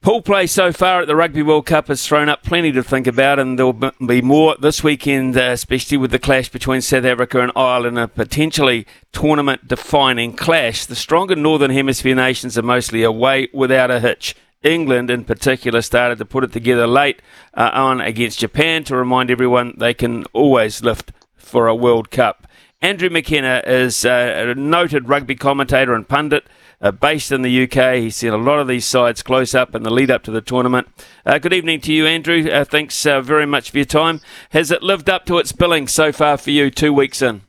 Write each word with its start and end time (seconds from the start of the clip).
Pool 0.00 0.22
play 0.22 0.46
so 0.46 0.72
far 0.72 1.00
at 1.00 1.08
the 1.08 1.16
Rugby 1.16 1.42
World 1.42 1.66
Cup 1.66 1.88
has 1.88 2.06
thrown 2.06 2.28
up 2.28 2.44
plenty 2.44 2.70
to 2.70 2.84
think 2.84 3.08
about, 3.08 3.40
and 3.40 3.58
there'll 3.58 3.72
be 3.72 4.22
more 4.22 4.54
this 4.60 4.84
weekend, 4.84 5.36
uh, 5.36 5.50
especially 5.50 5.96
with 5.96 6.12
the 6.12 6.20
clash 6.20 6.48
between 6.48 6.82
South 6.82 7.04
Africa 7.04 7.40
and 7.40 7.50
Ireland, 7.56 7.98
a 7.98 8.06
potentially 8.06 8.86
tournament 9.12 9.66
defining 9.66 10.34
clash. 10.34 10.86
The 10.86 10.94
stronger 10.94 11.34
Northern 11.34 11.72
Hemisphere 11.72 12.14
nations 12.14 12.56
are 12.56 12.62
mostly 12.62 13.02
away 13.02 13.48
without 13.52 13.90
a 13.90 13.98
hitch. 13.98 14.36
England, 14.62 15.10
in 15.10 15.24
particular, 15.24 15.82
started 15.82 16.18
to 16.18 16.24
put 16.24 16.44
it 16.44 16.52
together 16.52 16.86
late 16.86 17.20
uh, 17.54 17.70
on 17.72 18.00
against 18.00 18.38
Japan 18.38 18.84
to 18.84 18.96
remind 18.96 19.32
everyone 19.32 19.74
they 19.78 19.94
can 19.94 20.24
always 20.32 20.80
lift 20.80 21.10
for 21.36 21.66
a 21.66 21.74
World 21.74 22.12
Cup. 22.12 22.46
Andrew 22.80 23.10
McKenna 23.10 23.62
is 23.66 24.04
uh, 24.04 24.46
a 24.46 24.54
noted 24.54 25.08
rugby 25.08 25.34
commentator 25.34 25.92
and 25.92 26.08
pundit 26.08 26.46
uh, 26.80 26.90
based 26.90 27.32
in 27.32 27.42
the 27.42 27.62
UK. 27.64 27.96
He's 27.96 28.16
seen 28.16 28.32
a 28.32 28.38
lot 28.38 28.58
of 28.58 28.68
these 28.68 28.86
sides 28.86 29.22
close 29.22 29.54
up 29.54 29.74
in 29.74 29.82
the 29.82 29.90
lead 29.90 30.10
up 30.10 30.22
to 30.24 30.30
the 30.30 30.40
tournament. 30.40 30.88
Uh, 31.26 31.38
good 31.38 31.52
evening 31.52 31.80
to 31.82 31.92
you, 31.92 32.06
Andrew. 32.06 32.48
Uh, 32.48 32.64
thanks 32.64 33.04
uh, 33.06 33.20
very 33.20 33.46
much 33.46 33.70
for 33.70 33.78
your 33.78 33.84
time. 33.84 34.20
Has 34.50 34.70
it 34.70 34.82
lived 34.82 35.10
up 35.10 35.26
to 35.26 35.38
its 35.38 35.52
billing 35.52 35.88
so 35.88 36.12
far 36.12 36.36
for 36.36 36.50
you, 36.50 36.70
two 36.70 36.92
weeks 36.92 37.22
in? 37.22 37.42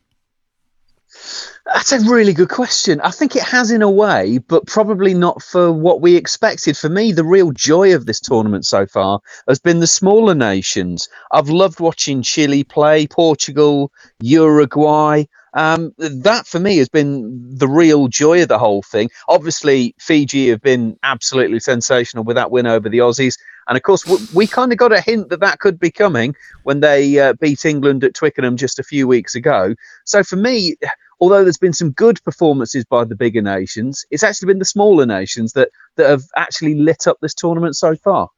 That's 1.73 1.91
a 1.91 1.99
really 1.99 2.33
good 2.33 2.49
question. 2.49 2.99
I 3.01 3.11
think 3.11 3.35
it 3.35 3.43
has 3.43 3.69
in 3.69 3.83
a 3.83 3.89
way, 3.89 4.39
but 4.39 4.65
probably 4.65 5.13
not 5.13 5.43
for 5.43 5.71
what 5.71 6.01
we 6.01 6.15
expected. 6.15 6.75
For 6.75 6.89
me, 6.89 7.11
the 7.11 7.23
real 7.23 7.51
joy 7.51 7.93
of 7.93 8.07
this 8.07 8.19
tournament 8.19 8.65
so 8.65 8.87
far 8.87 9.19
has 9.47 9.59
been 9.59 9.79
the 9.79 9.85
smaller 9.85 10.33
nations. 10.33 11.07
I've 11.31 11.49
loved 11.49 11.79
watching 11.79 12.23
Chile 12.23 12.63
play, 12.63 13.05
Portugal, 13.05 13.91
Uruguay. 14.19 15.25
Um, 15.53 15.93
that 15.97 16.47
for 16.47 16.59
me 16.59 16.77
has 16.77 16.89
been 16.89 17.57
the 17.57 17.67
real 17.67 18.07
joy 18.07 18.41
of 18.41 18.47
the 18.47 18.59
whole 18.59 18.81
thing. 18.81 19.09
Obviously, 19.27 19.95
Fiji 19.99 20.49
have 20.49 20.61
been 20.61 20.97
absolutely 21.03 21.59
sensational 21.59 22.23
with 22.23 22.35
that 22.35 22.51
win 22.51 22.67
over 22.67 22.89
the 22.89 22.99
Aussies. 22.99 23.37
And 23.67 23.77
of 23.77 23.83
course, 23.83 24.05
we, 24.33 24.47
kind 24.47 24.71
of 24.71 24.79
got 24.79 24.91
a 24.91 24.99
hint 24.99 25.29
that 25.29 25.41
that 25.41 25.59
could 25.59 25.79
be 25.79 25.91
coming 25.91 26.35
when 26.63 26.79
they 26.79 27.19
uh, 27.19 27.33
beat 27.33 27.65
England 27.65 28.03
at 28.03 28.15
Twickenham 28.15 28.57
just 28.57 28.79
a 28.79 28.83
few 28.83 29.07
weeks 29.07 29.35
ago. 29.35 29.75
So 30.05 30.23
for 30.23 30.37
me, 30.37 30.75
although 31.19 31.43
there's 31.43 31.57
been 31.57 31.73
some 31.73 31.91
good 31.91 32.23
performances 32.23 32.83
by 32.85 33.03
the 33.03 33.15
bigger 33.15 33.43
nations, 33.43 34.05
it's 34.09 34.23
actually 34.23 34.47
been 34.47 34.59
the 34.59 34.65
smaller 34.65 35.05
nations 35.05 35.53
that, 35.53 35.69
that 35.97 36.09
have 36.09 36.23
actually 36.35 36.75
lit 36.75 37.05
up 37.05 37.17
this 37.21 37.35
tournament 37.35 37.75
so 37.75 37.95
far. 37.95 38.29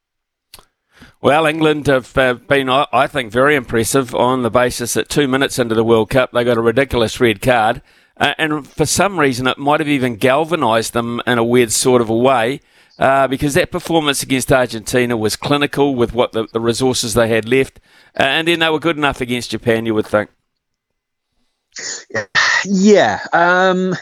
Well, 1.21 1.45
England 1.45 1.87
have 1.87 2.17
uh, 2.17 2.33
been, 2.33 2.69
I 2.69 3.07
think, 3.07 3.31
very 3.31 3.55
impressive 3.55 4.15
on 4.15 4.41
the 4.41 4.49
basis 4.49 4.93
that 4.95 5.09
two 5.09 5.27
minutes 5.27 5.59
into 5.59 5.75
the 5.75 5.83
World 5.83 6.09
Cup, 6.09 6.31
they 6.31 6.43
got 6.43 6.57
a 6.57 6.61
ridiculous 6.61 7.19
red 7.19 7.41
card. 7.41 7.81
Uh, 8.17 8.33
and 8.37 8.67
for 8.67 8.85
some 8.85 9.19
reason, 9.19 9.47
it 9.47 9.57
might 9.57 9.79
have 9.79 9.89
even 9.89 10.15
galvanised 10.15 10.93
them 10.93 11.21
in 11.25 11.37
a 11.37 11.43
weird 11.43 11.71
sort 11.71 12.01
of 12.01 12.09
a 12.09 12.15
way. 12.15 12.61
Uh, 12.99 13.27
because 13.27 13.55
that 13.55 13.71
performance 13.71 14.21
against 14.21 14.51
Argentina 14.51 15.17
was 15.17 15.35
clinical 15.35 15.95
with 15.95 16.13
what 16.13 16.33
the, 16.33 16.45
the 16.53 16.59
resources 16.59 17.15
they 17.15 17.29
had 17.29 17.49
left, 17.49 17.79
uh, 18.19 18.21
and 18.21 18.47
then 18.47 18.59
they 18.59 18.69
were 18.69 18.79
good 18.79 18.97
enough 18.97 19.21
against 19.21 19.49
Japan. 19.49 19.87
You 19.87 19.95
would 19.95 20.05
think. 20.05 20.29
Yeah, 22.63 23.25
um, 23.33 23.95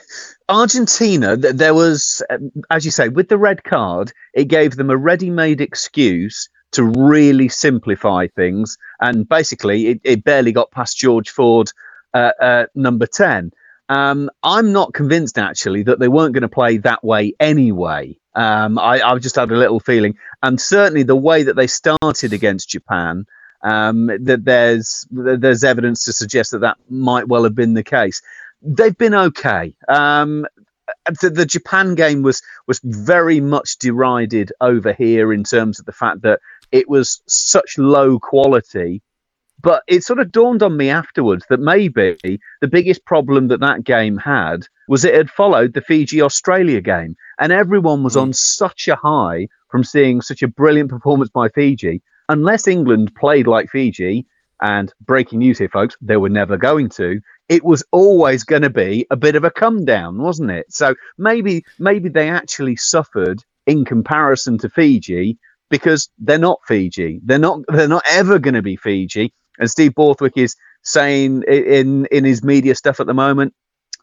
Argentina. 0.50 1.38
There 1.38 1.74
was, 1.74 2.22
as 2.70 2.84
you 2.84 2.92
say, 2.92 3.08
with 3.08 3.30
the 3.30 3.38
red 3.38 3.64
card, 3.64 4.12
it 4.34 4.46
gave 4.50 4.76
them 4.76 4.90
a 4.90 4.98
ready-made 4.98 5.62
excuse 5.62 6.50
to 6.72 6.84
really 6.84 7.50
simplify 7.50 8.28
things. 8.28 8.78
And 9.00 9.28
basically, 9.28 9.88
it, 9.88 10.02
it 10.04 10.24
barely 10.24 10.52
got 10.52 10.72
past 10.72 10.98
George 10.98 11.30
Ford, 11.30 11.72
uh, 12.14 12.32
uh, 12.42 12.66
number 12.76 13.06
10. 13.06 13.52
Um, 13.90 14.30
I'm 14.44 14.72
not 14.72 14.94
convinced 14.94 15.40
actually 15.40 15.84
that 15.84 16.00
they 16.00 16.08
weren't 16.08 16.34
going 16.34 16.44
to 16.44 16.48
play 16.48 16.78
that 16.78 17.04
way 17.04 17.34
anyway. 17.40 18.18
Um, 18.36 18.78
I, 18.78 19.02
I've 19.02 19.22
just 19.22 19.36
had 19.36 19.52
a 19.52 19.58
little 19.58 19.80
feeling, 19.80 20.16
and 20.44 20.62
certainly 20.62 21.04
the 21.04 21.16
way 21.16 21.44
that 21.44 21.56
they 21.56 21.66
started 21.66 22.32
against 22.32 22.70
Japan, 22.70 23.26
um, 23.64 24.06
that 24.06 24.46
there's 24.46 25.08
there's 25.10 25.64
evidence 25.64 26.06
to 26.06 26.14
suggest 26.14 26.52
that 26.52 26.60
that 26.60 26.78
might 26.88 27.28
well 27.28 27.44
have 27.44 27.56
been 27.56 27.74
the 27.74 27.84
case. 27.84 28.22
They've 28.62 28.98
been 28.98 29.16
okay. 29.16 29.76
Um, 29.88 30.46
the, 31.22 31.30
the, 31.30 31.46
Japan 31.46 31.96
game 31.96 32.22
was 32.22 32.42
was 32.68 32.80
very 32.84 33.40
much 33.40 33.78
derided 33.80 34.52
over 34.62 34.94
here 34.94 35.34
in 35.34 35.44
terms 35.44 35.80
of 35.80 35.86
the 35.86 35.92
fact 35.92 36.22
that 36.22 36.40
it 36.72 36.90
was 36.90 37.22
such 37.28 37.78
low 37.78 38.20
quality. 38.20 39.02
But 39.62 39.84
it 39.88 40.04
sort 40.04 40.20
of 40.20 40.32
dawned 40.32 40.64
on 40.64 40.78
me 40.78 40.90
afterwards 40.90 41.46
that 41.50 41.60
maybe 41.60 42.40
the 42.62 42.68
biggest 42.68 43.06
problem 43.06 43.50
that 43.50 43.60
that 43.60 43.84
game 43.84 44.18
had 44.18 44.68
was 44.88 45.04
it 45.04 45.14
had 45.14 45.30
followed 45.30 45.74
the 45.74 45.82
Fiji 45.82 46.22
Australia 46.22 46.80
game. 46.80 47.16
And 47.38 47.52
everyone 47.52 48.04
was 48.04 48.16
mm. 48.16 48.22
on 48.22 48.34
such 48.34 48.88
a 48.88 48.96
high 48.96 49.48
from 49.70 49.84
seeing 49.84 50.22
such 50.22 50.44
a 50.44 50.48
brilliant 50.48 50.90
performance 50.90 51.30
by 51.30 51.50
Fiji. 51.50 52.02
Unless 52.30 52.68
England 52.68 53.14
played 53.16 53.48
like 53.48 53.70
Fiji, 53.70 54.26
and 54.62 54.92
breaking 55.02 55.40
news 55.40 55.58
here, 55.58 55.70
folks, 55.70 55.96
they 56.02 56.18
were 56.18 56.30
never 56.30 56.58
going 56.58 56.90
to. 56.90 57.22
It 57.48 57.64
was 57.64 57.84
always 57.92 58.44
going 58.44 58.64
to 58.64 58.70
be 58.70 59.08
a 59.10 59.16
bit 59.16 59.36
of 59.36 59.44
a 59.44 59.52
come 59.52 59.86
down, 59.86 60.22
wasn't 60.22 60.52
it? 60.52 60.72
So 60.72 60.96
maybe 61.18 61.64
maybe 61.80 62.10
they 62.10 62.30
actually 62.30 62.76
suffered 62.76 63.44
in 63.66 63.86
comparison 63.86 64.58
to 64.60 64.70
Fiji 64.70 65.38
because 65.70 66.10
they're 66.18 66.38
not 66.38 66.60
Fiji. 66.68 67.20
They're 67.24 67.40
not. 67.40 67.62
They're 67.68 67.88
not 67.88 68.04
ever 68.10 68.40
going 68.40 68.56
to 68.56 68.62
be 68.62 68.76
Fiji. 68.76 69.34
And 69.58 69.70
Steve 69.70 69.96
Borthwick 69.96 70.38
is 70.38 70.56
saying 70.84 71.44
in 71.44 72.06
in 72.08 72.24
his 72.26 72.44
media 72.44 72.76
stuff 72.76 73.00
at 73.00 73.08
the 73.08 73.14
moment, 73.14 73.54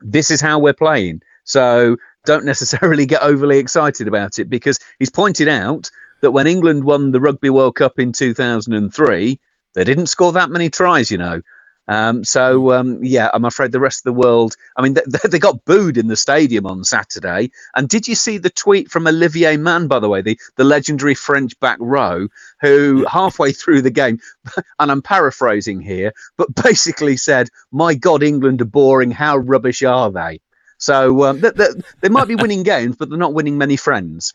this 0.00 0.30
is 0.30 0.40
how 0.40 0.58
we're 0.58 0.74
playing. 0.74 1.22
So 1.44 1.96
don't 2.24 2.44
necessarily 2.44 3.06
get 3.06 3.22
overly 3.22 3.58
excited 3.58 4.08
about 4.08 4.38
it 4.38 4.50
because 4.50 4.78
he's 4.98 5.10
pointed 5.10 5.48
out 5.48 5.90
that 6.22 6.32
when 6.32 6.46
England 6.46 6.84
won 6.84 7.10
the 7.12 7.20
Rugby 7.20 7.50
World 7.50 7.76
Cup 7.76 7.98
in 7.98 8.12
2003, 8.12 9.40
they 9.74 9.84
didn't 9.84 10.06
score 10.06 10.32
that 10.32 10.50
many 10.50 10.70
tries, 10.70 11.10
you 11.10 11.18
know. 11.18 11.42
Um, 11.88 12.24
so 12.24 12.72
um, 12.72 13.04
yeah, 13.04 13.30
I'm 13.32 13.44
afraid 13.44 13.72
the 13.72 13.80
rest 13.80 14.00
of 14.00 14.04
the 14.14 14.20
world. 14.20 14.56
I 14.76 14.82
mean, 14.82 14.94
they, 14.94 15.28
they, 15.28 15.38
got 15.38 15.64
booed 15.64 15.96
in 15.96 16.08
the 16.08 16.16
stadium 16.16 16.66
on 16.66 16.82
Saturday. 16.84 17.50
And 17.74 17.88
did 17.88 18.08
you 18.08 18.14
see 18.14 18.38
the 18.38 18.50
tweet 18.50 18.90
from 18.90 19.06
Olivier 19.06 19.56
Magne, 19.56 19.86
by 19.86 20.00
the 20.00 20.08
way, 20.08 20.20
the 20.20 20.38
the 20.56 20.64
legendary 20.64 21.14
French 21.14 21.58
back 21.60 21.78
row, 21.80 22.28
who 22.60 23.06
halfway 23.06 23.52
through 23.52 23.82
the 23.82 23.90
game, 23.90 24.20
and 24.78 24.90
I'm 24.90 25.02
paraphrasing 25.02 25.80
here, 25.80 26.12
but 26.36 26.54
basically 26.64 27.16
said, 27.16 27.48
"My 27.70 27.94
God, 27.94 28.22
England 28.22 28.62
are 28.62 28.66
boring. 28.66 29.10
How 29.10 29.36
rubbish 29.36 29.82
are 29.82 30.10
they?" 30.10 30.40
So 30.78 31.24
um, 31.24 31.40
they, 31.40 31.50
they, 31.50 31.68
they 32.00 32.08
might 32.08 32.28
be 32.28 32.34
winning 32.34 32.62
games, 32.62 32.96
but 32.96 33.08
they're 33.08 33.18
not 33.18 33.34
winning 33.34 33.58
many 33.58 33.76
friends. 33.76 34.34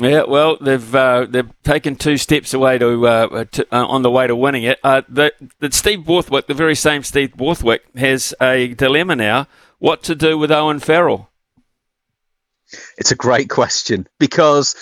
Yeah, 0.00 0.24
well, 0.28 0.56
they've 0.60 0.94
uh, 0.94 1.26
they've 1.28 1.50
taken 1.64 1.96
two 1.96 2.18
steps 2.18 2.54
away 2.54 2.78
to, 2.78 3.06
uh, 3.06 3.44
to 3.44 3.66
uh, 3.72 3.84
on 3.84 4.02
the 4.02 4.10
way 4.10 4.28
to 4.28 4.36
winning 4.36 4.62
it. 4.62 4.78
Uh, 4.84 5.02
the 5.08 5.32
Steve 5.70 6.04
Borthwick, 6.04 6.46
the 6.46 6.54
very 6.54 6.76
same 6.76 7.02
Steve 7.02 7.34
Borthwick, 7.36 7.82
has 7.96 8.32
a 8.40 8.74
dilemma 8.74 9.16
now: 9.16 9.48
what 9.80 10.04
to 10.04 10.14
do 10.14 10.38
with 10.38 10.52
Owen 10.52 10.78
Farrell? 10.78 11.30
It's 12.96 13.10
a 13.10 13.16
great 13.16 13.48
question 13.48 14.06
because 14.20 14.76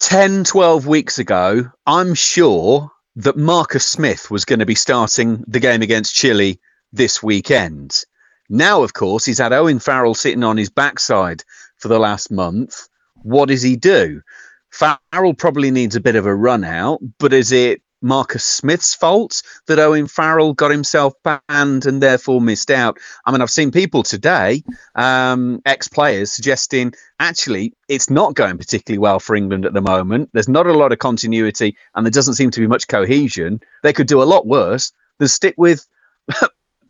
10, 0.00 0.44
12 0.44 0.86
weeks 0.86 1.18
ago, 1.18 1.70
I'm 1.86 2.14
sure 2.14 2.90
that 3.16 3.36
Marcus 3.36 3.86
Smith 3.86 4.30
was 4.30 4.44
going 4.44 4.58
to 4.58 4.66
be 4.66 4.74
starting 4.74 5.44
the 5.46 5.60
game 5.60 5.80
against 5.80 6.14
Chile 6.14 6.60
this 6.92 7.22
weekend. 7.22 8.04
Now, 8.50 8.82
of 8.82 8.92
course, 8.92 9.24
he's 9.24 9.38
had 9.38 9.52
Owen 9.52 9.78
Farrell 9.78 10.14
sitting 10.14 10.44
on 10.44 10.56
his 10.56 10.68
backside 10.68 11.44
for 11.78 11.88
the 11.88 12.00
last 12.00 12.30
month 12.30 12.88
what 13.24 13.48
does 13.48 13.62
he 13.62 13.76
do? 13.76 14.22
Farrell 14.70 15.34
probably 15.34 15.70
needs 15.70 15.96
a 15.96 16.00
bit 16.00 16.16
of 16.16 16.26
a 16.26 16.34
run 16.34 16.64
out, 16.64 17.00
but 17.18 17.32
is 17.32 17.52
it 17.52 17.80
Marcus 18.02 18.44
Smith's 18.44 18.94
fault 18.94 19.40
that 19.66 19.78
Owen 19.78 20.08
Farrell 20.08 20.52
got 20.52 20.70
himself 20.70 21.14
banned 21.22 21.86
and 21.86 22.02
therefore 22.02 22.40
missed 22.40 22.70
out? 22.70 22.98
I 23.24 23.32
mean, 23.32 23.40
I've 23.40 23.50
seen 23.50 23.70
people 23.70 24.02
today, 24.02 24.62
um, 24.94 25.62
ex 25.64 25.88
players, 25.88 26.32
suggesting 26.32 26.92
actually 27.18 27.72
it's 27.88 28.10
not 28.10 28.34
going 28.34 28.58
particularly 28.58 28.98
well 28.98 29.20
for 29.20 29.36
England 29.36 29.64
at 29.64 29.72
the 29.72 29.80
moment. 29.80 30.30
There's 30.32 30.48
not 30.48 30.66
a 30.66 30.72
lot 30.72 30.92
of 30.92 30.98
continuity 30.98 31.76
and 31.94 32.04
there 32.04 32.10
doesn't 32.10 32.34
seem 32.34 32.50
to 32.50 32.60
be 32.60 32.66
much 32.66 32.88
cohesion. 32.88 33.60
They 33.82 33.92
could 33.92 34.08
do 34.08 34.22
a 34.22 34.24
lot 34.24 34.46
worse 34.46 34.92
than 35.18 35.28
stick 35.28 35.54
with. 35.56 35.86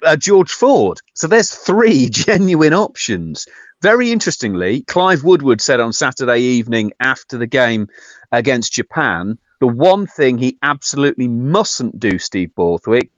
uh, 0.04 0.16
George 0.16 0.52
Ford. 0.52 1.00
So 1.14 1.26
there's 1.26 1.50
three 1.50 2.08
genuine 2.10 2.74
options 2.74 3.46
very 3.84 4.10
interestingly, 4.10 4.80
Clive 4.80 5.24
Woodward 5.24 5.60
said 5.60 5.78
on 5.78 5.92
Saturday 5.92 6.40
evening 6.40 6.92
after 7.00 7.36
the 7.36 7.46
game 7.46 7.88
against 8.32 8.72
Japan, 8.72 9.36
the 9.60 9.66
one 9.66 10.06
thing 10.06 10.38
he 10.38 10.56
absolutely 10.62 11.28
mustn't 11.28 12.00
do, 12.00 12.18
Steve 12.18 12.54
Borthwick, 12.54 13.10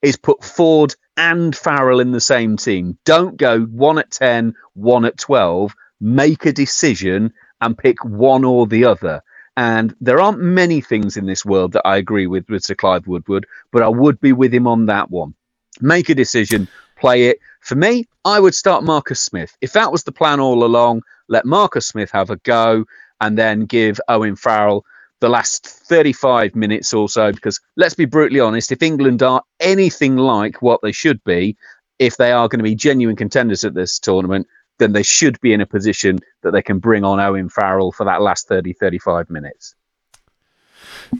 is 0.00 0.16
put 0.16 0.44
Ford 0.44 0.94
and 1.16 1.56
Farrell 1.56 1.98
in 1.98 2.12
the 2.12 2.20
same 2.20 2.56
team. 2.56 2.96
Don't 3.04 3.36
go 3.36 3.62
one 3.62 3.98
at 3.98 4.12
10, 4.12 4.54
one 4.74 5.04
at 5.04 5.18
12. 5.18 5.74
Make 6.00 6.46
a 6.46 6.52
decision 6.52 7.32
and 7.60 7.76
pick 7.76 8.04
one 8.04 8.44
or 8.44 8.68
the 8.68 8.84
other. 8.84 9.22
And 9.56 9.92
there 10.00 10.20
aren't 10.20 10.38
many 10.38 10.80
things 10.80 11.16
in 11.16 11.26
this 11.26 11.44
world 11.44 11.72
that 11.72 11.84
I 11.84 11.96
agree 11.96 12.28
with 12.28 12.48
with 12.48 12.62
Sir 12.62 12.76
Clive 12.76 13.08
Woodward, 13.08 13.44
but 13.72 13.82
I 13.82 13.88
would 13.88 14.20
be 14.20 14.32
with 14.32 14.54
him 14.54 14.68
on 14.68 14.86
that 14.86 15.10
one. 15.10 15.34
Make 15.80 16.10
a 16.10 16.14
decision, 16.14 16.68
play 17.02 17.24
it. 17.24 17.40
For 17.60 17.74
me, 17.74 18.06
I 18.24 18.38
would 18.38 18.54
start 18.54 18.84
Marcus 18.84 19.20
Smith. 19.20 19.56
If 19.60 19.72
that 19.72 19.90
was 19.90 20.04
the 20.04 20.12
plan 20.12 20.38
all 20.38 20.64
along, 20.64 21.02
let 21.28 21.44
Marcus 21.44 21.88
Smith 21.88 22.12
have 22.12 22.30
a 22.30 22.36
go 22.36 22.84
and 23.20 23.36
then 23.36 23.66
give 23.66 24.00
Owen 24.08 24.36
Farrell 24.36 24.84
the 25.18 25.28
last 25.28 25.66
35 25.66 26.54
minutes 26.54 26.94
or 26.94 27.08
so. 27.08 27.32
Because 27.32 27.60
let's 27.76 27.94
be 27.94 28.04
brutally 28.04 28.38
honest, 28.38 28.70
if 28.70 28.82
England 28.82 29.20
are 29.20 29.42
anything 29.58 30.16
like 30.16 30.62
what 30.62 30.80
they 30.80 30.92
should 30.92 31.22
be, 31.24 31.56
if 31.98 32.16
they 32.16 32.30
are 32.30 32.48
going 32.48 32.60
to 32.60 32.70
be 32.70 32.76
genuine 32.76 33.16
contenders 33.16 33.64
at 33.64 33.74
this 33.74 33.98
tournament, 33.98 34.46
then 34.78 34.92
they 34.92 35.02
should 35.02 35.40
be 35.40 35.52
in 35.52 35.60
a 35.60 35.66
position 35.66 36.20
that 36.42 36.52
they 36.52 36.62
can 36.62 36.78
bring 36.78 37.02
on 37.02 37.18
Owen 37.18 37.48
Farrell 37.48 37.90
for 37.90 38.04
that 38.04 38.22
last 38.22 38.46
30, 38.46 38.74
35 38.74 39.28
minutes. 39.28 39.74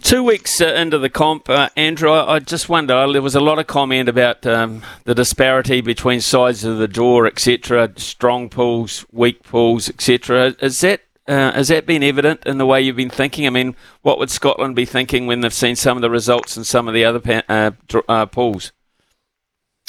Two 0.03 0.23
weeks 0.23 0.61
uh, 0.61 0.67
into 0.67 0.99
the 0.99 1.11
comp, 1.11 1.49
uh, 1.49 1.69
Andrew, 1.77 2.11
I, 2.11 2.35
I, 2.35 2.39
just 2.39 2.69
wonder. 2.69 3.11
There 3.13 3.23
was 3.23 3.35
a 3.35 3.41
lot 3.41 3.59
of 3.59 3.67
comment 3.67 4.09
about 4.09 4.47
um, 4.47 4.83
the 5.05 5.15
disparity 5.15 5.81
between 5.81 6.21
sides 6.21 6.65
of 6.65 6.79
the 6.79 6.89
draw, 6.89 7.25
etc. 7.27 7.93
Strong 7.97 8.51
pools, 8.51 9.05
weak 9.13 9.43
pools, 9.43 9.89
etc. 9.89 10.55
Is 10.61 10.81
that 10.81 11.03
uh, 11.29 11.53
has 11.53 11.69
that 11.69 11.87
been 11.87 12.03
evident 12.03 12.45
in 12.47 12.59
the 12.59 12.67
way 12.67 12.81
you've 12.81 12.97
been 12.97 13.11
thinking? 13.11 13.47
I 13.47 13.51
mean, 13.51 13.77
what 14.03 14.19
would 14.19 14.31
Scotland 14.31 14.75
be 14.75 14.85
thinking 14.85 15.27
when 15.27 15.41
they've 15.41 15.55
seen 15.55 15.77
some 15.77 15.97
of 15.97 16.03
the 16.03 16.11
results 16.11 16.57
in 16.57 16.65
some 16.65 16.89
of 16.89 16.95
the 16.95 17.05
other 17.05 17.21
pa- 17.21 17.43
uh, 17.49 17.71
uh, 18.09 18.27
pools? 18.27 18.73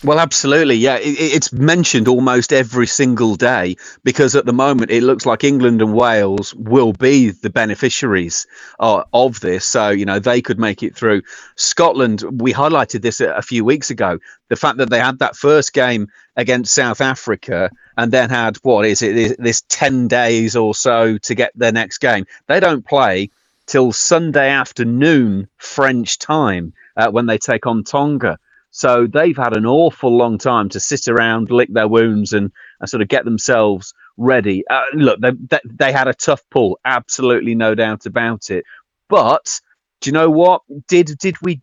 Well, 0.03 0.19
absolutely. 0.19 0.75
Yeah, 0.75 0.97
it, 0.97 1.15
it's 1.17 1.53
mentioned 1.53 2.09
almost 2.09 2.51
every 2.51 2.88
single 2.88 3.35
day 3.35 3.77
because 4.03 4.35
at 4.35 4.45
the 4.45 4.51
moment 4.51 4.91
it 4.91 5.01
looks 5.01 5.25
like 5.25 5.45
England 5.45 5.81
and 5.81 5.94
Wales 5.94 6.53
will 6.55 6.91
be 6.91 7.29
the 7.29 7.50
beneficiaries 7.50 8.45
uh, 8.81 9.03
of 9.13 9.39
this. 9.39 9.63
So, 9.63 9.89
you 9.91 10.03
know, 10.05 10.19
they 10.19 10.41
could 10.41 10.59
make 10.59 10.83
it 10.83 10.94
through. 10.94 11.21
Scotland, 11.55 12.21
we 12.41 12.51
highlighted 12.51 13.01
this 13.01 13.21
a, 13.21 13.29
a 13.29 13.41
few 13.41 13.63
weeks 13.63 13.89
ago. 13.91 14.19
The 14.50 14.57
fact 14.57 14.77
that 14.79 14.89
they 14.89 15.00
had 15.00 15.19
that 15.19 15.38
first 15.38 15.71
game 15.71 16.09
against 16.35 16.75
South 16.75 17.00
Africa 17.00 17.71
and 17.97 18.11
then 18.11 18.29
had, 18.29 18.57
what 18.57 18.85
is 18.85 19.01
it, 19.01 19.38
this 19.39 19.63
10 19.69 20.09
days 20.09 20.57
or 20.57 20.75
so 20.75 21.17
to 21.19 21.33
get 21.33 21.53
their 21.55 21.71
next 21.71 22.00
game. 22.00 22.25
They 22.47 22.59
don't 22.59 22.85
play 22.85 23.29
till 23.67 23.94
Sunday 23.94 24.50
afternoon 24.50 25.47
French 25.57 26.19
time 26.19 26.73
uh, 26.97 27.09
when 27.09 27.25
they 27.25 27.38
take 27.38 27.65
on 27.65 27.85
Tonga. 27.85 28.38
So 28.75 29.05
they've 29.05 29.37
had 29.37 29.55
an 29.55 29.67
awful 29.67 30.17
long 30.17 30.39
time 30.39 30.67
to 30.69 30.79
sit 30.79 31.07
around, 31.07 31.51
lick 31.51 31.71
their 31.71 31.87
wounds, 31.87 32.33
and, 32.33 32.51
and 32.79 32.89
sort 32.89 33.03
of 33.03 33.07
get 33.07 33.23
themselves 33.23 33.93
ready. 34.17 34.63
Uh, 34.67 34.81
look, 34.95 35.19
they, 35.21 35.31
they, 35.31 35.59
they 35.65 35.91
had 35.91 36.07
a 36.07 36.13
tough 36.13 36.41
pull, 36.49 36.79
absolutely 36.83 37.53
no 37.53 37.75
doubt 37.75 38.07
about 38.07 38.49
it. 38.49 38.65
But 39.09 39.61
do 40.01 40.09
you 40.09 40.13
know 40.13 40.31
what? 40.31 40.63
Did 40.87 41.19
did 41.19 41.39
we 41.39 41.61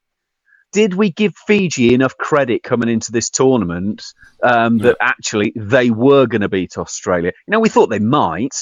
did 0.73 0.95
we 0.95 1.11
give 1.11 1.35
Fiji 1.49 1.95
enough 1.95 2.17
credit 2.17 2.63
coming 2.63 2.89
into 2.89 3.11
this 3.11 3.29
tournament 3.29 4.05
um, 4.45 4.79
that 4.79 4.97
actually 5.01 5.53
they 5.57 5.91
were 5.91 6.29
going 6.29 6.43
to 6.43 6.49
beat 6.49 6.79
Australia? 6.79 7.33
You 7.49 7.51
know, 7.51 7.61
we 7.61 7.69
thought 7.69 7.91
they 7.91 7.99
might, 7.99 8.55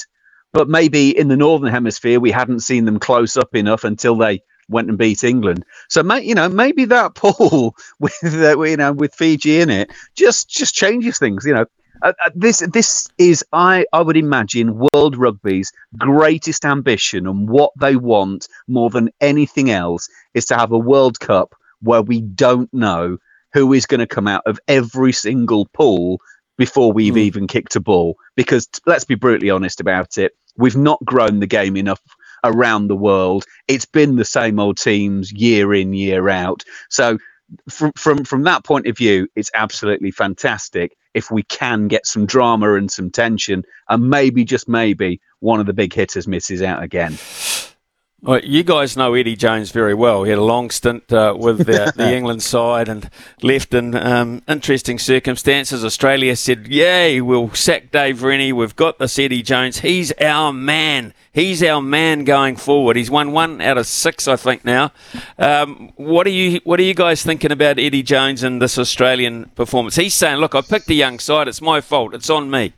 but 0.53 0.67
maybe 0.67 1.15
in 1.15 1.27
the 1.27 1.37
northern 1.37 1.69
hemisphere 1.69 2.19
we 2.19 2.31
hadn't 2.31 2.61
seen 2.61 2.85
them 2.85 2.97
close 2.97 3.37
up 3.37 3.55
enough 3.55 3.83
until 3.83 4.15
they 4.17 4.41
went 4.69 4.89
and 4.89 4.97
beat 4.97 5.23
England. 5.23 5.65
So, 5.89 6.03
may, 6.03 6.21
you 6.21 6.35
know, 6.35 6.47
maybe 6.47 6.85
that 6.85 7.15
pool 7.15 7.75
with 7.99 8.17
uh, 8.23 8.61
you 8.61 8.77
know 8.77 8.93
with 8.93 9.13
Fiji 9.13 9.59
in 9.59 9.69
it 9.69 9.91
just 10.15 10.49
just 10.49 10.73
changes 10.73 11.19
things. 11.19 11.45
You 11.45 11.55
know, 11.55 11.65
uh, 12.01 12.13
uh, 12.25 12.29
this 12.35 12.59
this 12.73 13.09
is 13.17 13.43
I 13.51 13.85
I 13.91 14.01
would 14.01 14.17
imagine 14.17 14.87
World 14.93 15.17
Rugby's 15.17 15.71
greatest 15.97 16.65
ambition 16.65 17.27
and 17.27 17.49
what 17.49 17.71
they 17.79 17.95
want 17.95 18.47
more 18.67 18.89
than 18.89 19.09
anything 19.19 19.69
else 19.69 20.07
is 20.33 20.45
to 20.45 20.55
have 20.55 20.71
a 20.71 20.77
World 20.77 21.19
Cup 21.19 21.55
where 21.81 22.01
we 22.01 22.21
don't 22.21 22.73
know 22.73 23.17
who 23.53 23.73
is 23.73 23.85
going 23.85 23.99
to 23.99 24.07
come 24.07 24.27
out 24.27 24.43
of 24.45 24.59
every 24.67 25.11
single 25.11 25.65
pool 25.67 26.19
before 26.57 26.91
we've 26.91 27.15
mm. 27.15 27.19
even 27.19 27.47
kicked 27.47 27.75
a 27.75 27.79
ball. 27.79 28.15
Because 28.35 28.69
let's 28.85 29.05
be 29.05 29.15
brutally 29.15 29.49
honest 29.49 29.79
about 29.79 30.17
it, 30.17 30.33
we've 30.57 30.77
not 30.77 31.03
grown 31.03 31.39
the 31.39 31.47
game 31.47 31.75
enough 31.75 32.01
around 32.43 32.87
the 32.87 32.95
world. 32.95 33.45
It's 33.67 33.85
been 33.85 34.15
the 34.15 34.25
same 34.25 34.59
old 34.59 34.77
teams 34.77 35.31
year 35.31 35.73
in, 35.73 35.93
year 35.93 36.29
out. 36.29 36.63
So 36.89 37.17
from 37.69 37.91
from 37.93 38.23
from 38.23 38.43
that 38.43 38.63
point 38.63 38.87
of 38.87 38.97
view, 38.97 39.27
it's 39.35 39.51
absolutely 39.53 40.11
fantastic 40.11 40.95
if 41.13 41.31
we 41.31 41.43
can 41.43 41.87
get 41.87 42.05
some 42.05 42.25
drama 42.25 42.75
and 42.75 42.91
some 42.91 43.09
tension, 43.09 43.63
and 43.87 44.09
maybe 44.09 44.45
just 44.45 44.67
maybe 44.67 45.19
one 45.39 45.59
of 45.59 45.65
the 45.65 45.73
big 45.73 45.93
hitters 45.93 46.27
misses 46.27 46.61
out 46.61 46.83
again. 46.83 47.17
Well, 48.21 48.41
you 48.43 48.63
guys 48.63 48.97
know 48.97 49.13
Eddie 49.13 49.37
Jones 49.37 49.71
very 49.71 49.93
well. 49.93 50.23
He 50.23 50.29
had 50.29 50.39
a 50.39 50.43
long 50.43 50.71
stint 50.71 51.11
uh, 51.13 51.33
with 51.37 51.59
the, 51.59 51.93
the, 51.95 52.13
England 52.17 52.43
side 52.43 52.89
and 52.89 53.09
left 53.41 53.73
in 53.73 53.95
um, 53.95 54.41
interesting 54.45 54.99
circumstances. 54.99 55.85
Australia 55.85 56.35
said, 56.35 56.67
Yay, 56.67 57.21
we'll 57.21 57.49
sack 57.51 57.91
Dave 57.91 58.21
Rennie. 58.21 58.51
We've 58.51 58.75
got 58.75 58.99
this 58.99 59.17
Eddie 59.17 59.41
Jones. 59.41 59.79
He's 59.79 60.11
our 60.19 60.51
man. 60.51 61.13
He's 61.31 61.63
our 61.63 61.81
man 61.81 62.25
going 62.25 62.57
forward. 62.57 62.97
He's 62.97 63.09
won 63.09 63.31
one 63.31 63.61
out 63.61 63.77
of 63.77 63.87
six, 63.87 64.27
I 64.27 64.35
think, 64.35 64.65
now. 64.65 64.91
Um, 65.37 65.93
what, 65.95 66.27
are 66.27 66.31
you, 66.31 66.59
what 66.65 66.77
are 66.81 66.83
you 66.83 66.93
guys 66.93 67.23
thinking 67.23 67.53
about 67.53 67.79
Eddie 67.79 68.03
Jones 68.03 68.43
and 68.43 68.61
this 68.61 68.77
Australian 68.77 69.45
performance? 69.55 69.95
He's 69.95 70.13
saying, 70.13 70.39
Look, 70.39 70.55
I 70.55 70.61
picked 70.61 70.89
a 70.89 70.93
young 70.93 71.19
side. 71.19 71.47
It's 71.47 71.61
my 71.61 71.79
fault. 71.79 72.13
It's 72.13 72.29
on 72.29 72.51
me. 72.51 72.73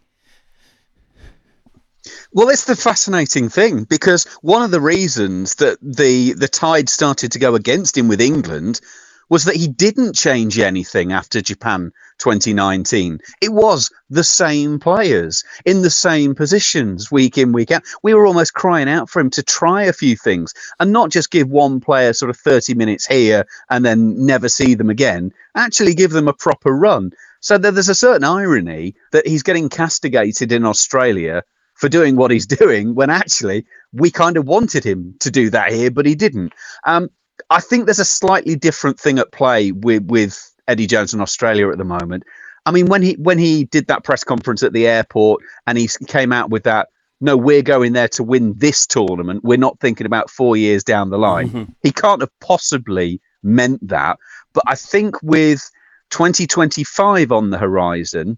Well, 2.33 2.47
it's 2.47 2.63
the 2.63 2.77
fascinating 2.77 3.49
thing 3.49 3.83
because 3.83 4.23
one 4.41 4.63
of 4.63 4.71
the 4.71 4.79
reasons 4.79 5.55
that 5.55 5.79
the 5.81 6.31
the 6.31 6.47
tide 6.47 6.87
started 6.87 7.33
to 7.33 7.39
go 7.39 7.55
against 7.55 7.97
him 7.97 8.07
with 8.07 8.21
England 8.21 8.79
was 9.27 9.43
that 9.43 9.57
he 9.57 9.67
didn't 9.67 10.15
change 10.15 10.57
anything 10.57 11.11
after 11.11 11.41
Japan 11.41 11.91
2019. 12.19 13.19
It 13.41 13.51
was 13.51 13.91
the 14.09 14.23
same 14.23 14.79
players 14.79 15.43
in 15.65 15.81
the 15.81 15.89
same 15.89 16.33
positions 16.33 17.11
week 17.11 17.37
in, 17.37 17.51
week 17.51 17.69
out. 17.69 17.83
We 18.01 18.13
were 18.13 18.25
almost 18.25 18.53
crying 18.53 18.87
out 18.87 19.09
for 19.09 19.19
him 19.19 19.31
to 19.31 19.43
try 19.43 19.83
a 19.83 19.93
few 19.93 20.15
things 20.15 20.53
and 20.79 20.93
not 20.93 21.09
just 21.09 21.31
give 21.31 21.49
one 21.49 21.81
player 21.81 22.13
sort 22.13 22.29
of 22.29 22.37
30 22.37 22.75
minutes 22.75 23.05
here 23.05 23.45
and 23.69 23.83
then 23.83 24.25
never 24.25 24.47
see 24.47 24.75
them 24.75 24.89
again, 24.89 25.33
actually 25.53 25.95
give 25.95 26.11
them 26.11 26.29
a 26.29 26.33
proper 26.33 26.71
run. 26.71 27.11
So 27.41 27.57
there's 27.57 27.89
a 27.89 27.95
certain 27.95 28.23
irony 28.23 28.95
that 29.11 29.27
he's 29.27 29.43
getting 29.43 29.67
castigated 29.67 30.53
in 30.53 30.65
Australia 30.65 31.43
for 31.81 31.89
doing 31.89 32.15
what 32.15 32.31
he's 32.31 32.45
doing 32.61 32.95
when 32.95 33.09
actually 33.09 33.65
we 33.91 34.09
kind 34.11 34.37
of 34.37 34.47
wanted 34.47 34.85
him 34.85 35.15
to 35.19 35.31
do 35.31 35.49
that 35.49 35.73
here, 35.73 35.91
but 35.91 36.05
he 36.05 36.15
didn't. 36.15 36.53
Um, 36.85 37.09
I 37.49 37.59
think 37.59 37.85
there's 37.85 37.99
a 37.99 38.05
slightly 38.05 38.55
different 38.55 38.99
thing 38.99 39.19
at 39.19 39.31
play 39.31 39.71
with 39.71 40.05
with 40.05 40.53
Eddie 40.67 40.87
Jones 40.87 41.13
in 41.13 41.19
Australia 41.19 41.69
at 41.69 41.77
the 41.79 41.83
moment. 41.83 42.23
I 42.67 42.71
mean, 42.71 42.85
when 42.85 43.01
he 43.01 43.13
when 43.13 43.39
he 43.39 43.65
did 43.65 43.87
that 43.87 44.03
press 44.03 44.23
conference 44.23 44.61
at 44.61 44.73
the 44.73 44.87
airport 44.87 45.41
and 45.65 45.77
he 45.77 45.89
came 46.07 46.31
out 46.31 46.51
with 46.51 46.63
that, 46.63 46.89
no, 47.19 47.35
we're 47.35 47.63
going 47.63 47.93
there 47.93 48.07
to 48.09 48.23
win 48.23 48.53
this 48.57 48.85
tournament. 48.85 49.43
We're 49.43 49.57
not 49.57 49.79
thinking 49.79 50.05
about 50.05 50.29
four 50.29 50.55
years 50.55 50.83
down 50.83 51.09
the 51.09 51.17
line. 51.17 51.49
Mm-hmm. 51.49 51.71
He 51.81 51.91
can't 51.91 52.21
have 52.21 52.39
possibly 52.39 53.19
meant 53.41 53.87
that. 53.87 54.19
But 54.53 54.63
I 54.67 54.75
think 54.75 55.15
with 55.23 55.67
2025 56.11 57.31
on 57.31 57.49
the 57.49 57.57
horizon, 57.57 58.37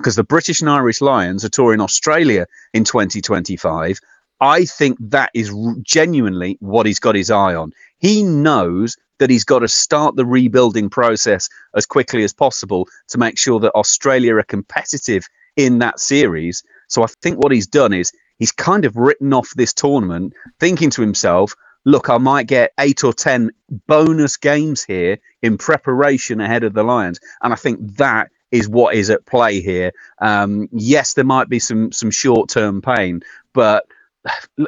because 0.00 0.16
the 0.16 0.24
British 0.24 0.60
and 0.60 0.70
Irish 0.70 1.00
Lions 1.00 1.44
are 1.44 1.50
touring 1.50 1.80
Australia 1.80 2.46
in 2.72 2.84
2025. 2.84 4.00
I 4.40 4.64
think 4.64 4.96
that 5.10 5.30
is 5.34 5.54
genuinely 5.82 6.56
what 6.60 6.86
he's 6.86 6.98
got 6.98 7.14
his 7.14 7.30
eye 7.30 7.54
on. 7.54 7.72
He 7.98 8.22
knows 8.22 8.96
that 9.18 9.28
he's 9.28 9.44
got 9.44 9.58
to 9.58 9.68
start 9.68 10.16
the 10.16 10.24
rebuilding 10.24 10.88
process 10.88 11.50
as 11.74 11.84
quickly 11.84 12.24
as 12.24 12.32
possible 12.32 12.88
to 13.08 13.18
make 13.18 13.36
sure 13.38 13.60
that 13.60 13.74
Australia 13.74 14.36
are 14.36 14.42
competitive 14.42 15.26
in 15.56 15.80
that 15.80 16.00
series. 16.00 16.62
So 16.88 17.02
I 17.02 17.06
think 17.20 17.38
what 17.38 17.52
he's 17.52 17.66
done 17.66 17.92
is 17.92 18.12
he's 18.38 18.52
kind 18.52 18.86
of 18.86 18.96
written 18.96 19.34
off 19.34 19.50
this 19.54 19.74
tournament, 19.74 20.32
thinking 20.58 20.88
to 20.90 21.02
himself, 21.02 21.54
look, 21.84 22.08
I 22.08 22.16
might 22.16 22.46
get 22.46 22.72
eight 22.80 23.04
or 23.04 23.12
10 23.12 23.50
bonus 23.86 24.38
games 24.38 24.82
here 24.82 25.18
in 25.42 25.58
preparation 25.58 26.40
ahead 26.40 26.64
of 26.64 26.72
the 26.72 26.82
Lions. 26.82 27.20
And 27.42 27.52
I 27.52 27.56
think 27.56 27.98
that 27.98 28.30
is 28.50 28.68
what 28.68 28.94
is 28.94 29.10
at 29.10 29.26
play 29.26 29.60
here. 29.60 29.92
Um, 30.20 30.68
yes, 30.72 31.14
there 31.14 31.24
might 31.24 31.48
be 31.48 31.58
some 31.58 31.92
some 31.92 32.10
short 32.10 32.50
term 32.50 32.82
pain, 32.82 33.22
but 33.52 33.86